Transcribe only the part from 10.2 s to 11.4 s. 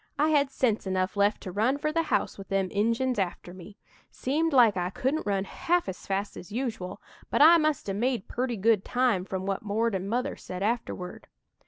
said afterward.